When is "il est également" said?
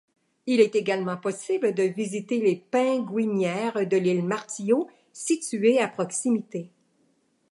0.47-1.15